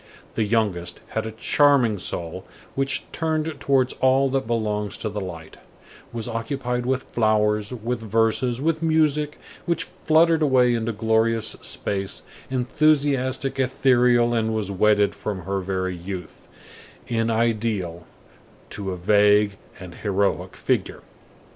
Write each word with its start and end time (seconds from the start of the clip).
The 0.33 0.43
youngest 0.45 0.99
had 1.09 1.27
a 1.27 1.31
charming 1.31 1.99
soul, 1.99 2.43
which 2.73 3.03
turned 3.11 3.59
towards 3.59 3.93
all 4.01 4.29
that 4.29 4.47
belongs 4.47 4.97
to 4.97 5.09
the 5.09 5.21
light, 5.21 5.57
was 6.11 6.27
occupied 6.27 6.87
with 6.87 7.03
flowers, 7.13 7.71
with 7.71 7.99
verses, 7.99 8.59
with 8.59 8.81
music, 8.81 9.37
which 9.67 9.83
fluttered 10.05 10.41
away 10.41 10.73
into 10.73 10.91
glorious 10.91 11.49
space, 11.49 12.23
enthusiastic, 12.49 13.59
ethereal, 13.59 14.33
and 14.33 14.55
was 14.55 14.71
wedded 14.71 15.13
from 15.13 15.41
her 15.43 15.59
very 15.59 15.95
youth, 15.95 16.47
in 17.07 17.29
ideal, 17.29 18.07
to 18.71 18.89
a 18.89 18.97
vague 18.97 19.55
and 19.79 19.93
heroic 19.93 20.55
figure. 20.55 21.03